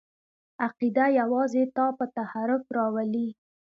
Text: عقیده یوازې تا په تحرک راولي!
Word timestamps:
عقیده 0.65 1.05
یوازې 1.19 1.63
تا 1.75 1.85
په 1.97 2.05
تحرک 2.15 2.63
راولي! 2.77 3.27